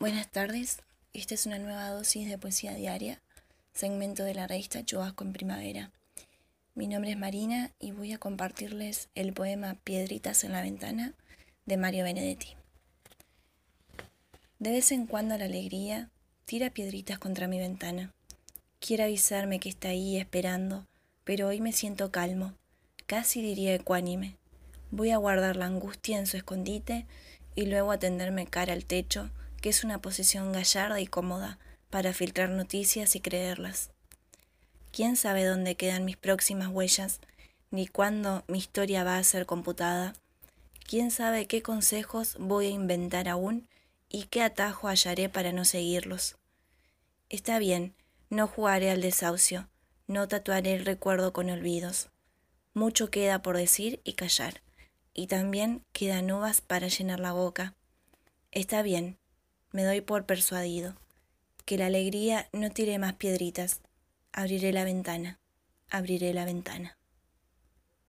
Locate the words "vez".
14.70-14.90